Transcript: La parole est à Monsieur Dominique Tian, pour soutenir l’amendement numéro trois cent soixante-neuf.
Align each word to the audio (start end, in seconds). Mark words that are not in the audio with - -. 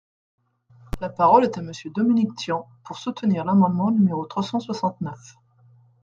La 0.99 1.09
parole 1.09 1.43
est 1.43 1.59
à 1.59 1.61
Monsieur 1.61 1.91
Dominique 1.91 2.33
Tian, 2.35 2.67
pour 2.85 2.97
soutenir 2.97 3.45
l’amendement 3.45 3.91
numéro 3.91 4.25
trois 4.25 4.41
cent 4.41 4.59
soixante-neuf. 4.59 5.35